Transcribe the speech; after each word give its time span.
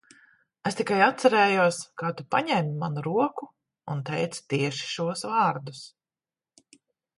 Es 0.69 0.77
tikai 0.77 0.95
atcerējos, 1.07 1.77
kā 2.03 2.09
tu 2.21 2.25
paņēmi 2.37 2.73
manu 2.85 3.05
roku 3.09 3.49
un 3.95 4.03
teici 4.09 4.43
tieši 4.55 4.91
šos 4.97 5.29
vārdus. 5.37 5.87